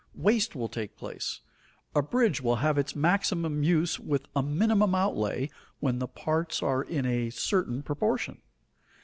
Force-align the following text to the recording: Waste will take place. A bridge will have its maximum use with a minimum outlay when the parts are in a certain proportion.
Waste 0.15 0.55
will 0.55 0.67
take 0.67 0.97
place. 0.97 1.41
A 1.93 2.01
bridge 2.01 2.41
will 2.41 2.55
have 2.55 2.79
its 2.79 2.95
maximum 2.95 3.61
use 3.61 3.99
with 3.99 4.25
a 4.35 4.41
minimum 4.41 4.95
outlay 4.95 5.51
when 5.79 5.99
the 5.99 6.07
parts 6.07 6.63
are 6.63 6.81
in 6.81 7.05
a 7.05 7.29
certain 7.29 7.83
proportion. 7.83 8.41